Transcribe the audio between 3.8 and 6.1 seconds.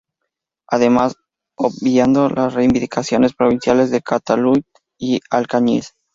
de Calatayud y Alcañiz.